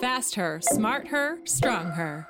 [0.00, 2.28] Fast her, smart her, strong her.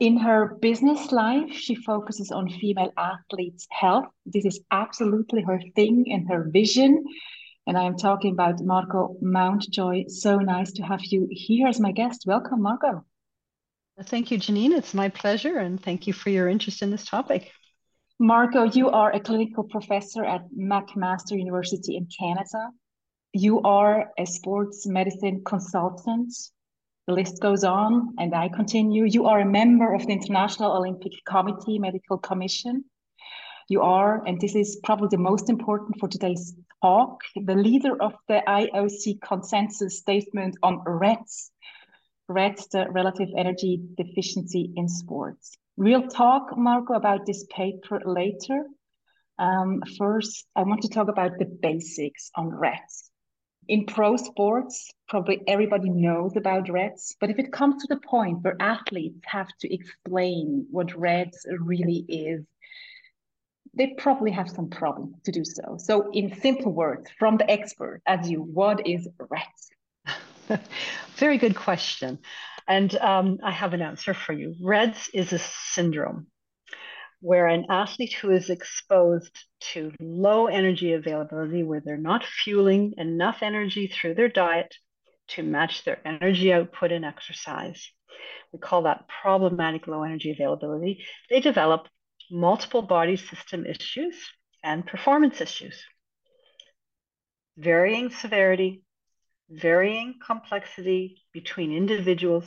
[0.00, 4.06] In her business life, she focuses on female athletes' health.
[4.26, 7.04] This is absolutely her thing and her vision.
[7.68, 10.04] And I am talking about Margo Mountjoy.
[10.08, 12.24] So nice to have you here as my guest.
[12.26, 13.04] Welcome, Margo.
[14.02, 14.72] Thank you, Jeannine.
[14.72, 17.52] It's my pleasure, and thank you for your interest in this topic.
[18.18, 22.70] Margo, you are a clinical professor at McMaster University in Canada.
[23.38, 26.32] You are a sports medicine consultant.
[27.06, 29.04] The list goes on, and I continue.
[29.04, 32.86] You are a member of the International Olympic Committee Medical Commission.
[33.68, 38.14] You are, and this is probably the most important for today's talk, the leader of
[38.26, 41.50] the IOC consensus statement on REDS,
[42.30, 45.52] REDS, the relative energy deficiency in sports.
[45.76, 48.64] We'll talk, Margo, about this paper later.
[49.38, 53.05] Um, first, I want to talk about the basics on REDS.
[53.68, 58.42] In pro sports, probably everybody knows about REDS, but if it comes to the point
[58.42, 62.44] where athletes have to explain what REDS really is,
[63.74, 65.76] they probably have some problem to do so.
[65.78, 70.60] So, in simple words, from the expert as you, what is REDS?
[71.16, 72.20] Very good question.
[72.68, 74.54] And um, I have an answer for you.
[74.60, 76.28] REDS is a syndrome
[77.20, 83.38] where an athlete who is exposed to low energy availability, where they're not fueling enough
[83.42, 84.74] energy through their diet
[85.28, 87.90] to match their energy output in exercise,
[88.52, 91.88] we call that problematic low energy availability, they develop
[92.30, 94.14] multiple body system issues
[94.62, 95.82] and performance issues.
[97.56, 98.82] Varying severity,
[99.48, 102.44] varying complexity between individuals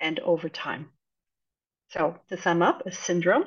[0.00, 0.90] and over time.
[1.90, 3.44] So, to sum up, a syndrome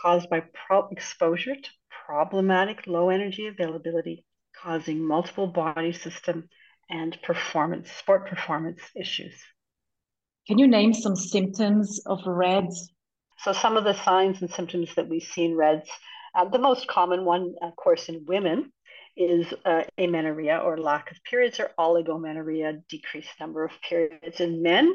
[0.00, 1.70] caused by pro- exposure to
[2.06, 4.24] problematic low energy availability,
[4.56, 6.48] causing multiple body system
[6.88, 9.34] and performance, sport performance issues.
[10.46, 12.92] Can you name some symptoms of REDS?
[13.38, 15.88] So, some of the signs and symptoms that we see in REDS,
[16.34, 18.72] uh, the most common one, of course, in women
[19.16, 24.40] is uh, amenorrhea or lack of periods or oligomenorrhea, decreased number of periods.
[24.40, 24.92] In men,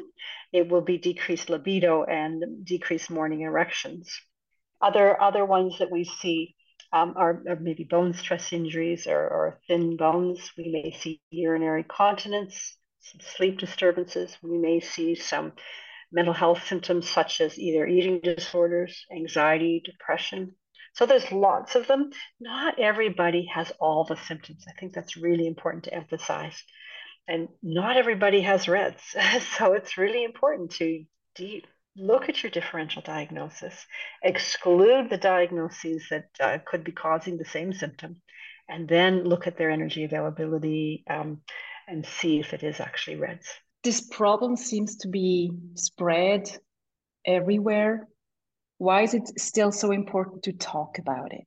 [0.52, 4.10] it will be decreased libido and decreased morning erections.
[4.80, 6.54] Other, other ones that we see
[6.92, 10.50] um, are, are, maybe bone stress injuries or, or thin bones.
[10.56, 14.36] We may see urinary continence, some sleep disturbances.
[14.42, 15.52] We may see some
[16.12, 20.54] mental health symptoms such as either eating disorders, anxiety, depression,
[20.96, 22.10] so there's lots of them.
[22.40, 24.64] Not everybody has all the symptoms.
[24.66, 26.62] I think that's really important to emphasize.
[27.28, 29.02] And not everybody has REDS.
[29.58, 31.04] so it's really important to
[31.34, 31.66] deep,
[31.96, 33.86] look at your differential diagnosis,
[34.22, 38.16] exclude the diagnoses that uh, could be causing the same symptom,
[38.68, 41.40] and then look at their energy availability um,
[41.88, 43.46] and see if it is actually REDS.
[43.84, 46.50] This problem seems to be spread
[47.24, 48.08] everywhere
[48.78, 51.44] why is it still so important to talk about it?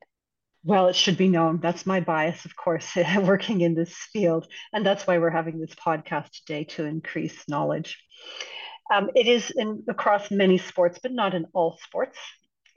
[0.64, 1.60] Well, it should be known.
[1.62, 4.48] That's my bias, of course, working in this field.
[4.74, 8.04] And that's why we're having this podcast today to increase knowledge.
[8.92, 12.18] Um, it is in, across many sports, but not in all sports.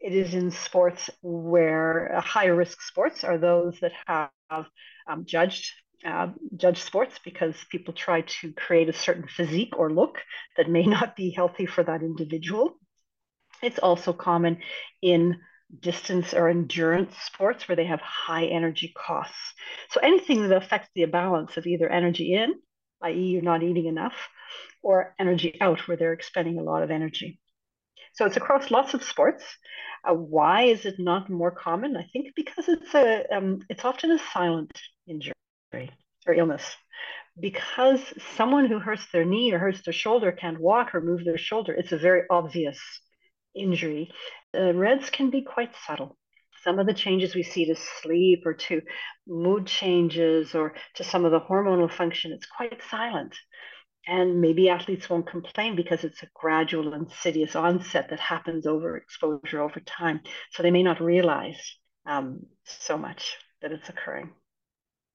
[0.01, 4.67] It is in sports where uh, higher risk sports are those that have
[5.07, 5.71] um, judged
[6.05, 6.29] uh,
[6.75, 10.19] sports because people try to create a certain physique or look
[10.57, 12.79] that may not be healthy for that individual.
[13.63, 14.59] It's also common
[15.01, 15.41] in
[15.81, 19.55] distance or endurance sports where they have high energy costs.
[19.91, 22.55] So anything that affects the balance of either energy in,
[23.03, 24.15] i.e., you're not eating enough,
[24.83, 27.39] or energy out where they're expending a lot of energy.
[28.15, 29.45] So it's across lots of sports.
[30.05, 31.97] Uh, why is it not more common?
[31.97, 34.73] I think because it's a um, it's often a silent
[35.07, 35.35] injury
[36.27, 36.77] or illness.
[37.41, 38.01] Because
[38.37, 41.73] someone who hurts their knee or hurts their shoulder can't walk or move their shoulder,
[41.73, 42.79] it's a very obvious
[43.55, 44.11] injury,
[44.55, 46.17] uh, REDS can be quite subtle.
[46.63, 48.83] Some of the changes we see to sleep or to
[49.27, 53.35] mood changes or to some of the hormonal function, it's quite silent.
[54.07, 59.61] And maybe athletes won't complain because it's a gradual, insidious onset that happens over exposure
[59.61, 60.21] over time.
[60.53, 61.77] So they may not realize
[62.07, 64.31] um, so much that it's occurring.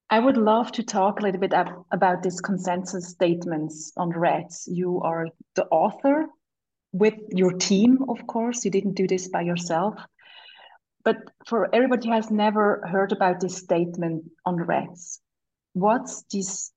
[0.10, 4.70] I would love to talk a little bit ab- about these consensus statements on REDS.
[4.72, 6.28] You are the author
[6.94, 8.64] with your team, of course.
[8.64, 9.96] You didn't do this by yourself.
[11.04, 15.22] But for everybody who has never heard about this statement on REDS,
[15.74, 16.72] what's these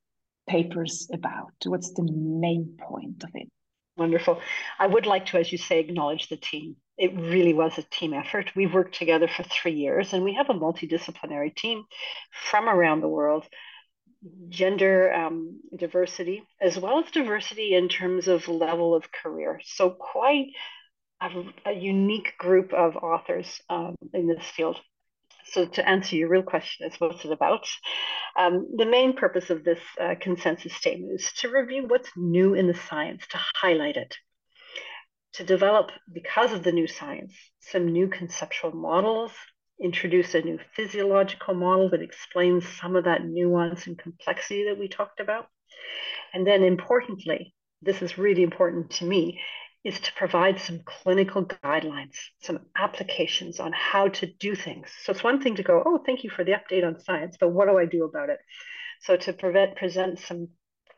[0.49, 1.53] papers about?
[1.65, 3.49] What's the main point of it?
[3.97, 4.41] Wonderful.
[4.79, 6.77] I would like to, as you say, acknowledge the team.
[6.97, 8.51] It really was a team effort.
[8.55, 11.85] We've worked together for three years and we have a multidisciplinary team
[12.51, 13.47] from around the world
[14.49, 19.61] gender um, diversity, as well as diversity in terms of level of career.
[19.65, 20.49] So, quite
[21.21, 24.79] a, a unique group of authors um, in this field.
[25.45, 27.67] So, to answer your real question, is what's it about?
[28.39, 32.67] Um, the main purpose of this uh, consensus statement is to review what's new in
[32.67, 34.15] the science, to highlight it,
[35.35, 39.33] to develop, because of the new science, some new conceptual models,
[39.83, 44.89] introduce a new physiological model that explains some of that nuance and complexity that we
[44.89, 45.47] talked about.
[46.33, 49.41] And then, importantly, this is really important to me,
[49.85, 54.89] is to provide some clinical guidelines, some applications on how to do things.
[55.05, 57.49] So it's one thing to go, oh, thank you for the update on science, but
[57.49, 58.39] what do I do about it?
[59.01, 60.49] So to prevent, present some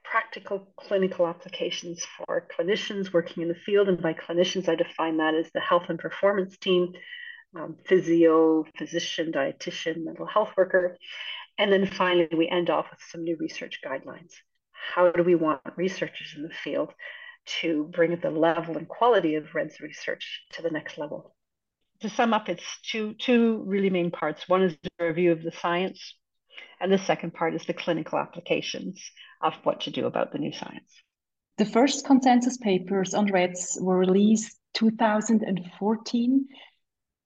[0.02, 3.88] practical clinical applications for clinicians working in the field.
[3.88, 6.92] And by clinicians, I define that as the health and performance team,
[7.56, 10.98] um, physio, physician, dietitian, mental health worker.
[11.56, 14.32] And then finally, we end off with some new research guidelines.
[14.72, 16.92] How do we want researchers in the field
[17.60, 21.34] to bring the level and quality of REDS research to the next level?
[22.00, 24.48] To sum up, it's two, two really main parts.
[24.48, 26.16] One is the review of the science,
[26.80, 29.00] and the second part is the clinical applications
[29.40, 31.02] of what to do about the new science.
[31.58, 36.48] The first consensus papers on REDS were released 2014.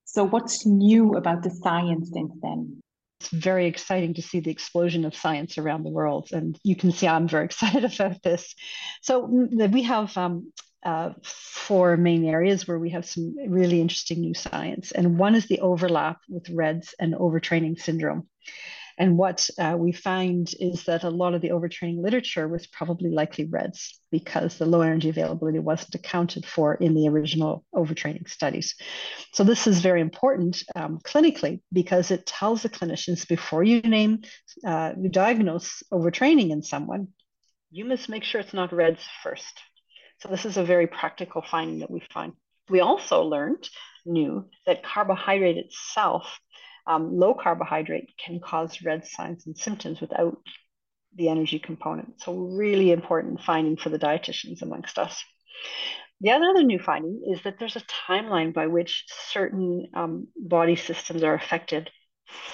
[0.03, 2.81] So what's new about the science since then?
[3.19, 6.29] It's very exciting to see the explosion of science around the world.
[6.31, 8.53] And you can see I'm very excited about this.
[9.01, 10.51] So mm, we have um,
[10.85, 14.91] uh, four main areas where we have some really interesting new science.
[14.91, 18.27] And one is the overlap with REDS and overtraining syndrome.
[18.97, 23.11] And what uh, we find is that a lot of the overtraining literature was probably
[23.11, 28.75] likely REDS because the low energy availability wasn't accounted for in the original overtraining studies.
[29.33, 34.21] So this is very important um, clinically because it tells the clinicians before you name,
[34.65, 37.09] uh, you diagnose overtraining in someone,
[37.69, 39.61] you must make sure it's not REDS first.
[40.21, 42.33] So this is a very practical finding that we find.
[42.69, 43.69] We also learned,
[44.05, 46.39] knew that carbohydrate itself
[46.87, 50.37] um, low carbohydrate can cause red signs and symptoms without
[51.15, 52.21] the energy component.
[52.21, 55.23] So, really important finding for the dietitians amongst us.
[56.21, 61.23] The other new finding is that there's a timeline by which certain um, body systems
[61.23, 61.91] are affected.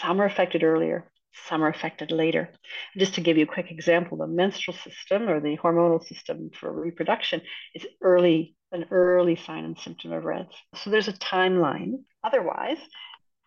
[0.01, 1.09] Some are affected earlier,
[1.47, 2.49] some are affected later.
[2.97, 6.71] Just to give you a quick example, the menstrual system or the hormonal system for
[6.71, 7.41] reproduction
[7.73, 10.53] is early, an early sign and symptom of REDS.
[10.75, 12.03] So there's a timeline.
[12.23, 12.79] Otherwise,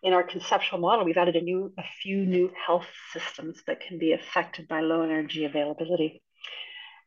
[0.03, 3.97] in our conceptual model, we've added a new, a few new health systems that can
[3.97, 6.21] be affected by low energy availability.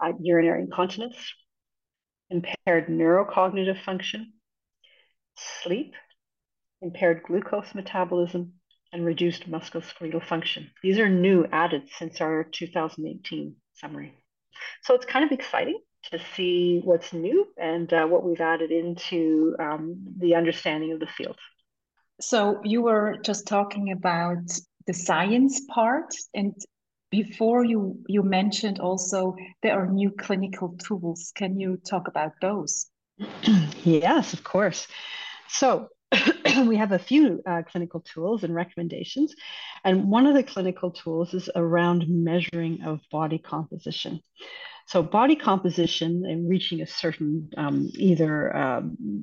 [0.01, 1.17] Uh, urinary incontinence,
[2.31, 4.33] impaired neurocognitive function,
[5.37, 5.95] sleep,
[6.81, 8.55] impaired glucose metabolism,
[8.93, 10.71] and reduced musculoskeletal function.
[10.83, 14.15] These are new added since our 2018 summary.
[14.83, 15.79] So it's kind of exciting
[16.11, 21.07] to see what's new and uh, what we've added into um, the understanding of the
[21.07, 21.37] field.
[22.21, 24.51] So you were just talking about
[24.87, 26.55] the science part and
[27.11, 31.33] before you you mentioned also there are new clinical tools.
[31.35, 32.87] Can you talk about those?
[33.85, 34.87] yes, of course.
[35.49, 35.89] So
[36.67, 39.35] we have a few uh, clinical tools and recommendations.
[39.85, 44.21] And one of the clinical tools is around measuring of body composition.
[44.91, 48.81] So body composition and reaching a certain um, either uh,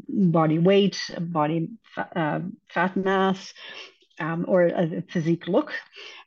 [0.08, 2.39] body weight, body fa- uh,
[2.74, 3.53] fat mass,
[4.18, 5.74] um, or a physique look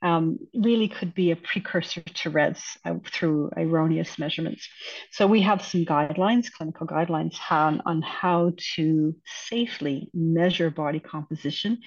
[0.03, 4.69] um, really could be a precursor to REDS uh, through erroneous measurements.
[5.11, 9.17] So we have some guidelines, clinical guidelines on, on how to
[9.49, 11.79] safely measure body composition.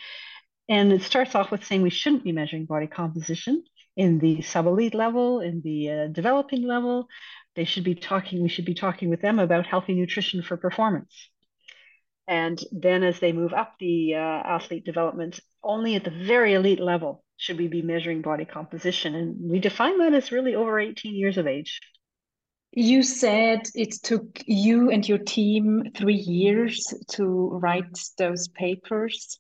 [0.68, 3.64] And it starts off with saying we shouldn't be measuring body composition
[3.96, 7.08] in the sub-elite level, in the uh, developing level,
[7.56, 11.30] they should be talking, we should be talking with them about healthy nutrition for performance.
[12.28, 16.80] And then as they move up the uh, athlete development, only at the very elite
[16.80, 19.16] level should we be measuring body composition.
[19.16, 21.80] And we define that as really over 18 years of age.
[22.72, 29.40] You said it took you and your team three years to write those papers.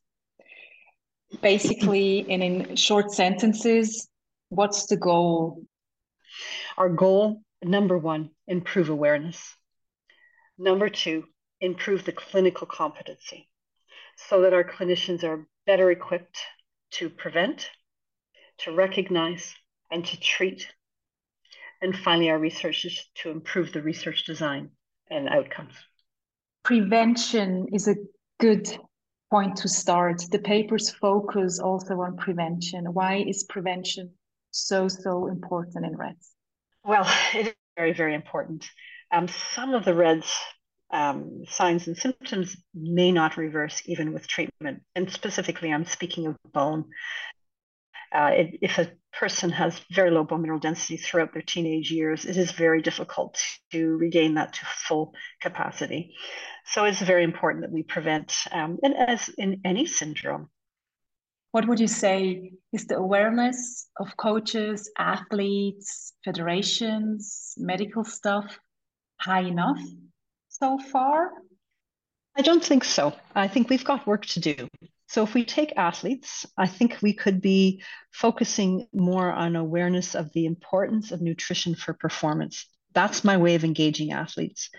[1.41, 4.07] Basically, and in short sentences,
[4.49, 5.63] what's the goal?
[6.77, 9.55] Our goal Number one, improve awareness.
[10.57, 11.25] Number two,
[11.61, 13.49] improve the clinical competency
[14.15, 16.37] so that our clinicians are better equipped
[16.91, 17.69] to prevent,
[18.59, 19.55] to recognize,
[19.91, 20.67] and to treat.
[21.81, 24.71] And finally, our researchers to improve the research design
[25.09, 25.73] and outcomes.
[26.63, 27.95] Prevention is a
[28.39, 28.69] good
[29.31, 30.23] point to start.
[30.31, 32.93] The papers focus also on prevention.
[32.93, 34.11] Why is prevention
[34.51, 36.32] so, so important in RED-S?
[36.83, 38.69] Well, it is very, very important.
[39.11, 40.39] Um, some of the RED-S
[40.91, 44.83] um, signs and symptoms may not reverse even with treatment.
[44.95, 46.85] And specifically, I'm speaking of bone.
[48.13, 52.25] Uh, it, if a person has very low bone mineral density throughout their teenage years,
[52.25, 53.39] it is very difficult
[53.71, 56.13] to regain that to full capacity.
[56.65, 60.49] So it's very important that we prevent, um, and as in any syndrome.
[61.53, 68.57] What would you say is the awareness of coaches, athletes, federations, medical staff
[69.17, 69.79] high enough
[70.49, 71.29] so far?
[72.35, 73.13] I don't think so.
[73.35, 74.67] I think we've got work to do.
[75.07, 80.33] So, if we take athletes, I think we could be focusing more on awareness of
[80.33, 82.65] the importance of nutrition for performance.
[82.95, 84.71] That's my way of engaging athletes.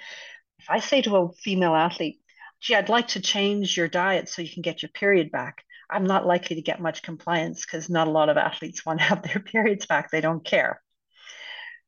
[0.59, 2.19] If I say to a female athlete,
[2.61, 6.05] gee, I'd like to change your diet so you can get your period back, I'm
[6.05, 9.23] not likely to get much compliance because not a lot of athletes want to have
[9.23, 10.11] their periods back.
[10.11, 10.81] They don't care.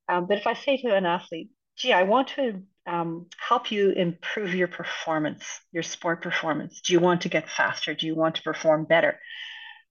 [0.09, 3.91] Um, but if I say to an athlete, gee, I want to um, help you
[3.91, 6.81] improve your performance, your sport performance?
[6.81, 7.95] Do you want to get faster?
[7.95, 9.19] Do you want to perform better?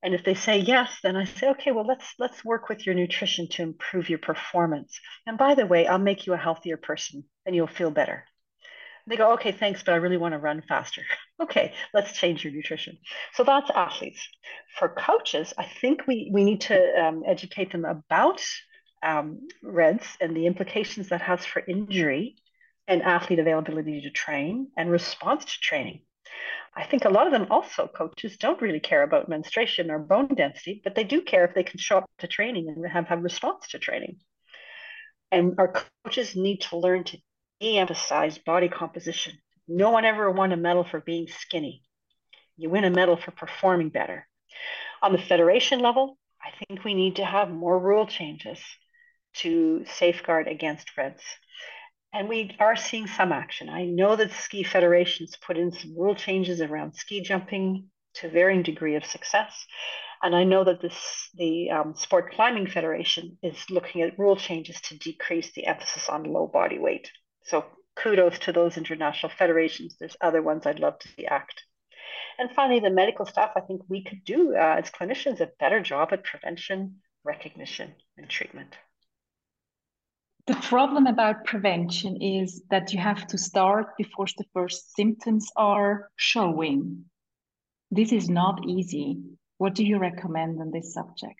[0.02, 2.96] And if they say yes, then I say, okay, well, let's let's work with your
[2.96, 5.00] nutrition to improve your performance.
[5.26, 8.26] And by the way, I'll make you a healthier person and you'll feel better.
[9.08, 11.04] They go, okay, thanks, but I really want to run faster.
[11.42, 12.98] okay, let's change your nutrition.
[13.34, 14.28] So that's athletes.
[14.80, 18.42] For coaches, I think we, we need to um, educate them about
[19.04, 22.36] um, RED-S and the implications that has for injury
[22.88, 26.02] and athlete availability to train and response to training.
[26.76, 30.34] I think a lot of them also, coaches, don't really care about menstruation or bone
[30.36, 33.24] density, but they do care if they can show up to training and have, have
[33.24, 34.18] response to training.
[35.32, 37.18] And our coaches need to learn to
[37.60, 39.34] de emphasize body composition.
[39.68, 41.84] No one ever won a medal for being skinny.
[42.58, 44.28] You win a medal for performing better.
[45.02, 48.60] On the federation level, I think we need to have more rule changes
[49.36, 51.22] to safeguard against RED-S.
[52.14, 53.70] And we are seeing some action.
[53.70, 58.64] I know that ski federations put in some rule changes around ski jumping to varying
[58.64, 59.66] degree of success.
[60.24, 64.80] And I know that this the um, Sport Climbing Federation is looking at rule changes
[64.82, 67.12] to decrease the emphasis on low body weight.
[67.46, 69.96] So kudos to those international federations.
[70.00, 71.64] There's other ones I'd love to see act.
[72.38, 75.80] And finally, the medical staff, I think we could do uh, as clinicians a better
[75.80, 78.76] job at prevention, recognition, and treatment.
[80.48, 86.10] The problem about prevention is that you have to start before the first symptoms are
[86.18, 87.06] showing.
[87.90, 89.22] This is not easy.
[89.58, 91.40] What do you recommend on this subject?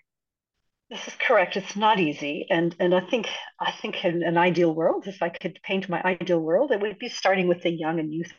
[0.90, 1.56] This is correct.
[1.56, 3.28] It's not easy, and and I think
[3.58, 6.98] I think in an ideal world, if I could paint my ideal world, it would
[6.98, 8.32] be starting with the young and youth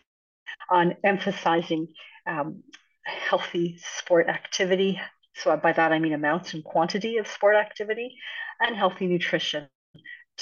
[0.69, 1.87] on emphasizing
[2.27, 2.63] um,
[3.03, 4.99] healthy sport activity.
[5.35, 8.15] So by that I mean amounts and quantity of sport activity,
[8.61, 9.67] and healthy nutrition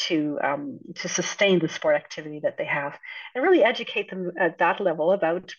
[0.07, 2.99] to um, to sustain the sport activity that they have
[3.35, 5.53] and really educate them at that level about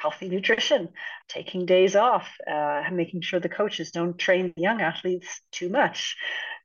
[0.00, 0.88] healthy nutrition
[1.28, 6.16] taking days off uh, making sure the coaches don't train young athletes too much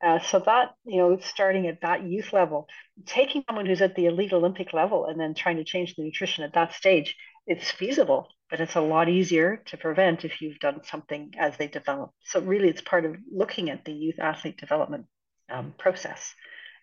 [0.03, 2.67] uh, so that you know starting at that youth level
[3.05, 6.43] taking someone who's at the elite olympic level and then trying to change the nutrition
[6.43, 7.15] at that stage
[7.47, 11.67] it's feasible but it's a lot easier to prevent if you've done something as they
[11.67, 15.05] develop so really it's part of looking at the youth athlete development
[15.49, 16.33] um, process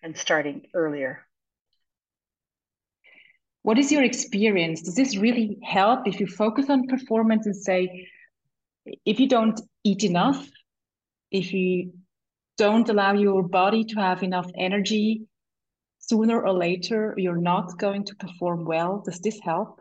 [0.03, 1.25] and starting earlier.
[3.63, 4.81] What is your experience?
[4.81, 8.07] Does this really help if you focus on performance and say,
[9.05, 10.49] if you don't eat enough,
[11.31, 11.93] if you
[12.57, 15.27] don't allow your body to have enough energy,
[15.99, 19.03] sooner or later you're not going to perform well?
[19.05, 19.80] Does this help?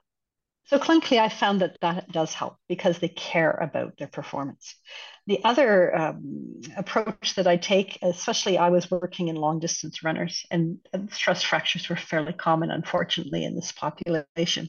[0.67, 4.76] So clinically, I found that that does help because they care about their performance.
[5.26, 10.45] The other um, approach that I take, especially I was working in long distance runners,
[10.50, 14.69] and, and stress fractures were fairly common, unfortunately, in this population.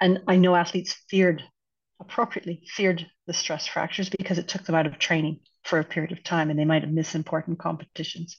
[0.00, 1.42] And I know athletes feared,
[2.00, 6.12] appropriately, feared the stress fractures because it took them out of training for a period
[6.12, 8.36] of time and they might have missed important competitions.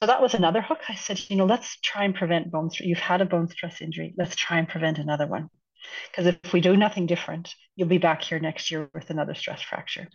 [0.00, 0.80] So that was another hook.
[0.88, 2.86] I said, you know, let's try and prevent bone stress.
[2.86, 4.14] You've had a bone stress injury.
[4.16, 5.50] Let's try and prevent another one.
[6.10, 9.62] Because if we do nothing different, you'll be back here next year with another stress
[9.62, 10.08] fracture.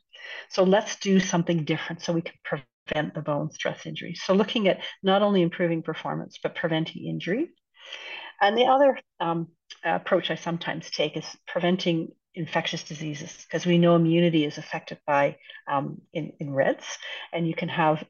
[0.49, 4.15] So let's do something different so we can prevent the bone stress injury.
[4.15, 7.49] So looking at not only improving performance, but preventing injury.
[8.41, 9.47] And the other um,
[9.83, 15.35] approach I sometimes take is preventing infectious diseases because we know immunity is affected by
[15.67, 16.85] um, in, in RED-S
[17.33, 18.03] and you can have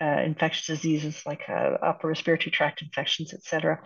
[0.00, 3.80] uh, infectious diseases like uh, upper respiratory tract infections etc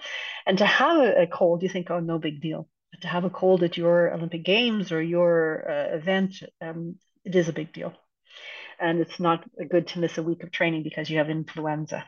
[0.46, 2.68] and to have a, a cold you think oh no big deal
[3.02, 7.48] to have a cold at your Olympic Games or your uh, event, um, it is
[7.48, 7.94] a big deal.
[8.78, 12.04] and it's not good to miss a week of training because you have influenza.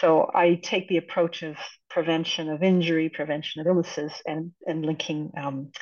[0.00, 1.56] So I take the approach of
[1.90, 5.72] prevention of injury, prevention of illnesses, and and linking um,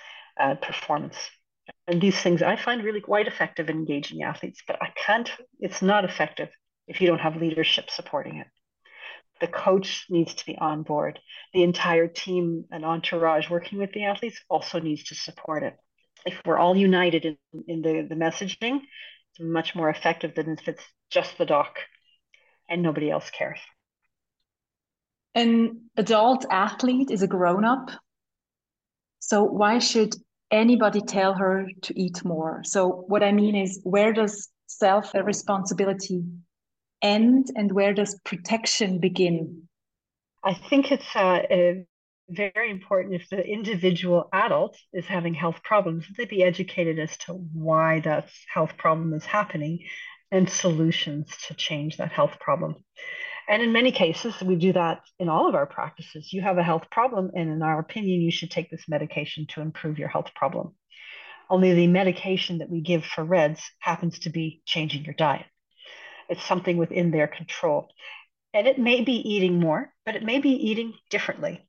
[0.40, 1.16] uh, performance.
[1.86, 5.30] And these things I find really quite effective in engaging athletes, but I can't.
[5.60, 6.50] It's not effective
[6.88, 8.48] if you don't have leadership supporting it.
[9.42, 11.18] The coach needs to be on board.
[11.52, 15.76] The entire team and entourage working with the athletes also needs to support it.
[16.24, 20.68] If we're all united in, in the, the messaging, it's much more effective than if
[20.68, 21.76] it's just the doc
[22.70, 23.58] and nobody else cares.
[25.34, 27.90] An adult athlete is a grown up.
[29.18, 30.14] So why should
[30.52, 32.62] anybody tell her to eat more?
[32.62, 36.22] So what I mean is where does self responsibility
[37.02, 39.68] end and where does protection begin?
[40.44, 41.42] I think it's uh,
[42.28, 47.32] very important if the individual adult is having health problems, they be educated as to
[47.32, 49.80] why that health problem is happening
[50.30, 52.76] and solutions to change that health problem.
[53.48, 56.32] And in many cases, we do that in all of our practices.
[56.32, 59.60] You have a health problem, and in our opinion, you should take this medication to
[59.60, 60.74] improve your health problem.
[61.50, 65.44] Only the medication that we give for RED-S happens to be changing your diet.
[66.28, 67.88] It's something within their control.
[68.54, 71.66] And it may be eating more, but it may be eating differently.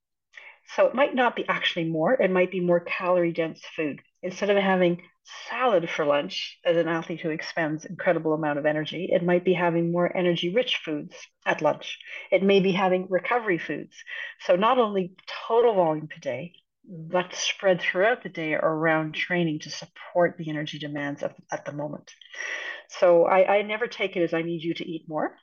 [0.76, 4.02] So it might not be actually more, it might be more calorie dense food.
[4.22, 5.02] Instead of having
[5.50, 9.54] salad for lunch as an athlete who expends incredible amount of energy, it might be
[9.54, 12.00] having more energy rich foods at lunch.
[12.32, 13.96] It may be having recovery foods.
[14.42, 15.14] So not only
[15.48, 16.54] total volume per day,
[16.86, 21.72] but spread throughout the day around training to support the energy demands of, at the
[21.72, 22.12] moment.
[23.00, 25.36] So I, I never take it as I need you to eat more.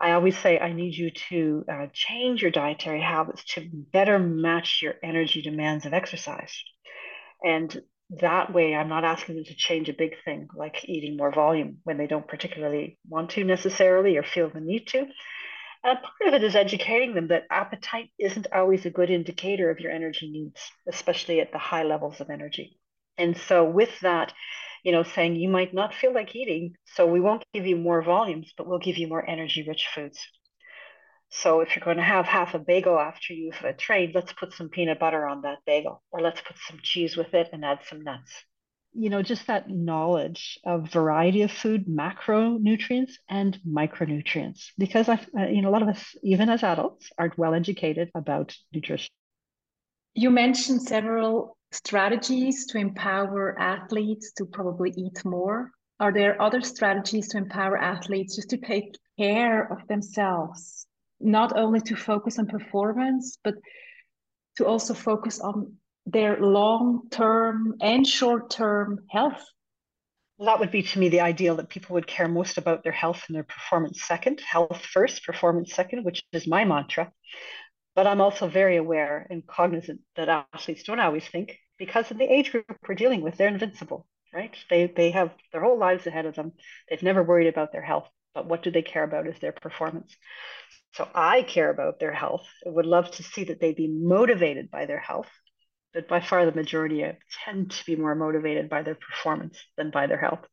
[0.00, 4.80] I always say I need you to uh, change your dietary habits to better match
[4.82, 6.54] your energy demands of exercise.
[7.42, 7.74] And
[8.10, 11.78] that way, I'm not asking them to change a big thing like eating more volume
[11.84, 15.06] when they don't particularly want to necessarily or feel the need to.
[15.82, 19.80] And part of it is educating them that appetite isn't always a good indicator of
[19.80, 22.78] your energy needs, especially at the high levels of energy.
[23.18, 24.32] And so, with that,
[24.86, 28.02] you know, saying you might not feel like eating, so we won't give you more
[28.02, 30.16] volumes, but we'll give you more energy rich foods.
[31.28, 34.52] So if you're going to have half a bagel after you've uh, trained, let's put
[34.52, 37.80] some peanut butter on that bagel, or let's put some cheese with it and add
[37.88, 38.30] some nuts.
[38.92, 45.48] You know, just that knowledge of variety of food, macronutrients and micronutrients, because I, uh,
[45.48, 49.10] you know, a lot of us, even as adults, aren't well educated about nutrition.
[50.14, 55.70] You mentioned several strategies to empower athletes to probably eat more?
[55.98, 60.86] Are there other strategies to empower athletes just to take care of themselves,
[61.20, 63.54] not only to focus on performance, but
[64.56, 69.42] to also focus on their long term and short term health?
[70.38, 72.92] Well, that would be to me the ideal that people would care most about their
[72.92, 77.10] health and their performance second, health first, performance second, which is my mantra.
[77.96, 82.32] But I'm also very aware and cognizant that athletes don't always think because of the
[82.32, 84.54] age group we're dealing with, they're invincible, right?
[84.70, 86.52] They they have their whole lives ahead of them.
[86.88, 90.14] They've never worried about their health, but what do they care about is their performance.
[90.92, 92.46] So I care about their health.
[92.66, 95.30] I would love to see that they be motivated by their health,
[95.94, 97.04] but by far the majority
[97.44, 100.46] tend to be more motivated by their performance than by their health.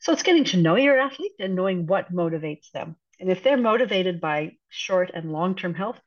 [0.00, 2.96] So it's getting to know your athlete and knowing what motivates them.
[3.20, 6.00] And if they're motivated by short and long term health,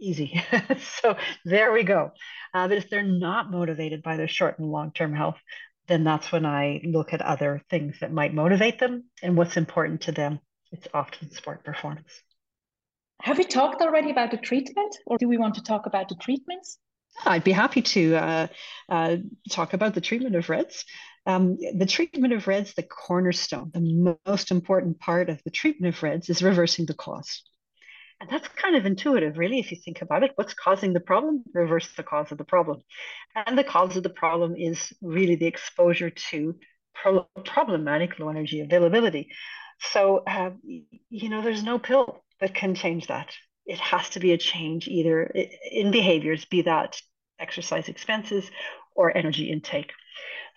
[0.00, 0.42] easy.
[1.02, 2.12] so there we go.
[2.52, 5.38] Uh, but if they're not motivated by their short and long term health,
[5.86, 10.02] then that's when I look at other things that might motivate them and what's important
[10.02, 10.40] to them.
[10.72, 12.22] It's often sport performance.
[13.22, 16.16] Have we talked already about the treatment, or do we want to talk about the
[16.16, 16.78] treatments?
[17.24, 18.46] I'd be happy to uh,
[18.88, 19.16] uh,
[19.50, 20.84] talk about the treatment of RED-S.
[21.26, 26.02] Um, the treatment of RED-S, the cornerstone, the most important part of the treatment of
[26.02, 27.42] RED-S is reversing the cause.
[28.20, 30.32] And that's kind of intuitive, really, if you think about it.
[30.36, 31.44] What's causing the problem?
[31.52, 32.82] Reverse the cause of the problem.
[33.34, 36.54] And the cause of the problem is really the exposure to
[36.94, 39.30] pro- problematic low energy availability.
[39.80, 43.34] So, uh, you know, there's no pill that can change that.
[43.66, 45.32] It has to be a change either
[45.70, 47.00] in behaviors, be that
[47.38, 48.48] exercise expenses
[48.94, 49.92] or energy intake.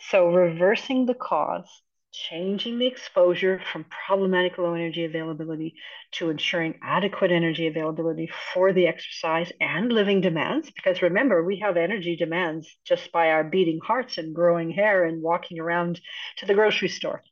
[0.10, 1.68] So, reversing the cause
[2.12, 5.76] changing the exposure from problematic low energy availability
[6.12, 10.72] to ensuring adequate energy availability for the exercise and living demands.
[10.72, 15.22] Because remember, we have energy demands just by our beating hearts and growing hair and
[15.22, 16.00] walking around
[16.38, 17.24] to the grocery store,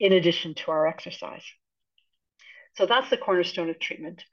[0.00, 1.44] in addition to our exercise.
[2.76, 4.24] So that's the cornerstone of treatment.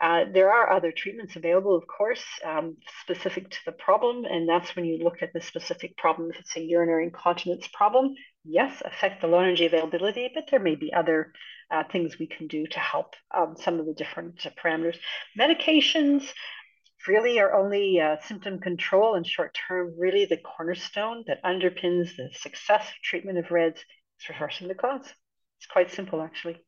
[0.00, 4.74] Uh, there are other treatments available, of course, um, specific to the problem, and that's
[4.74, 6.30] when you look at the specific problem.
[6.30, 10.74] If it's a urinary incontinence problem, yes, affect the low energy availability, but there may
[10.74, 11.32] be other
[11.70, 14.96] uh, things we can do to help um, some of the different parameters.
[15.38, 16.26] Medications
[17.06, 22.28] really are only uh, symptom control and short term, really the cornerstone that underpins the
[22.34, 25.06] success of treatment of REDS is reversing the cause.
[25.58, 26.58] It's quite simple, actually.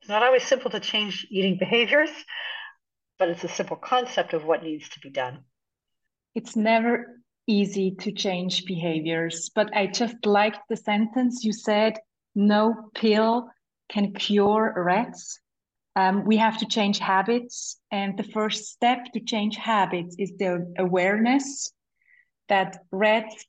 [0.00, 2.10] It's not always simple to change eating behaviors,
[3.18, 5.44] but it's a simple concept of what needs to be done.
[6.34, 7.17] It's never
[7.48, 11.94] easy to change behaviors, but I just liked the sentence you said
[12.34, 13.48] no pill
[13.88, 15.40] can cure RED-S.
[15.96, 17.80] Um, we have to change habits.
[17.90, 21.72] And the first step to change habits is the awareness
[22.48, 23.44] that RED-S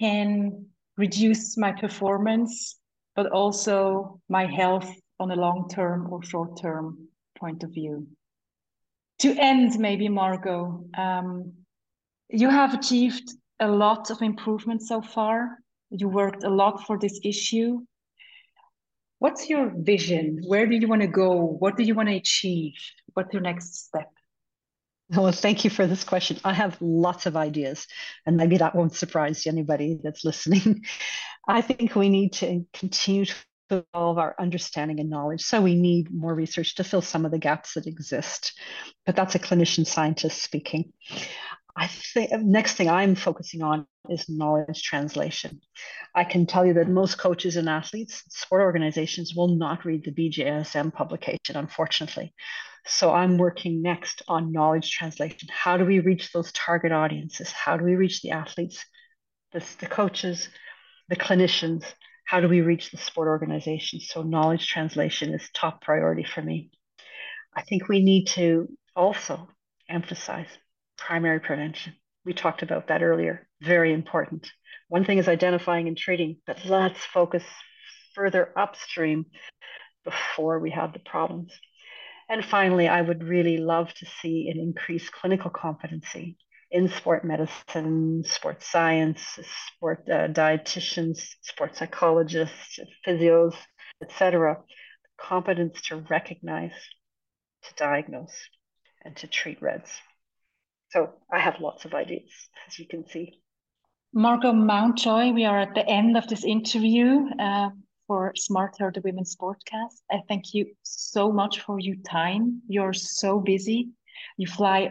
[0.00, 2.78] can reduce my performance,
[3.14, 8.06] but also my health on a long term or short term point of view.
[9.20, 11.52] To end, maybe, Margo, um,
[12.32, 15.58] you have achieved a lot of improvement so far.
[15.90, 17.80] You worked a lot for this issue.
[19.18, 20.40] What's your vision?
[20.46, 21.32] Where do you want to go?
[21.34, 22.72] What do you want to achieve?
[23.14, 24.10] What's your next step?
[25.10, 26.38] Well, thank you for this question.
[26.42, 27.86] I have lots of ideas,
[28.24, 30.84] and maybe that won't surprise anybody that's listening.
[31.48, 33.34] I think we need to continue to
[33.70, 35.42] evolve our understanding and knowledge.
[35.42, 38.52] So we need more research to fill some of the gaps that exist.
[39.04, 40.92] But that's a clinician scientist speaking.
[41.74, 45.60] I think next thing I'm focusing on is knowledge translation.
[46.14, 50.12] I can tell you that most coaches and athletes, sport organizations will not read the
[50.12, 52.34] BJSM publication, unfortunately.
[52.84, 55.48] So I'm working next on knowledge translation.
[55.50, 57.50] How do we reach those target audiences?
[57.52, 58.84] How do we reach the athletes,
[59.52, 60.48] the, the coaches,
[61.08, 61.84] the clinicians?
[62.26, 64.08] How do we reach the sport organizations?
[64.08, 66.70] So knowledge translation is top priority for me.
[67.54, 69.48] I think we need to also
[69.88, 70.48] emphasize
[71.06, 71.94] primary prevention.
[72.24, 73.48] We talked about that earlier.
[73.60, 74.50] Very important.
[74.88, 77.44] One thing is identifying and treating, but let's focus
[78.14, 79.26] further upstream
[80.04, 81.52] before we have the problems.
[82.28, 86.36] And finally, I would really love to see an increased clinical competency
[86.70, 89.20] in sport medicine, sports science,
[89.74, 93.54] sport uh, dietitians, sport psychologists, physios,
[94.02, 94.58] etc.
[95.20, 96.72] Competence to recognize,
[97.64, 98.48] to diagnose,
[99.04, 99.90] and to treat REDS.
[100.92, 102.30] So I have lots of ideas,
[102.68, 103.40] as you can see.
[104.12, 107.70] Margo Mountjoy, we are at the end of this interview uh,
[108.06, 110.02] for Smarter the Women's Sportcast.
[110.10, 112.60] I thank you so much for your time.
[112.68, 113.88] You're so busy.
[114.36, 114.90] You fly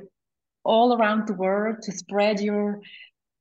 [0.64, 2.82] all around the world to spread your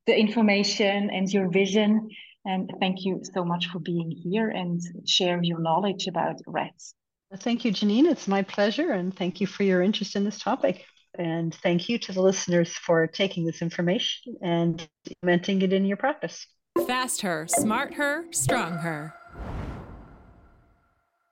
[0.07, 2.11] the information and your vision.
[2.45, 6.95] And thank you so much for being here and share your knowledge about REDS.
[7.37, 8.07] Thank you, Jeannine.
[8.07, 8.93] It's my pleasure.
[8.93, 10.85] And thank you for your interest in this topic.
[11.19, 15.97] And thank you to the listeners for taking this information and implementing it in your
[15.97, 16.47] practice.
[16.87, 19.15] Fast her, smart her, strong her.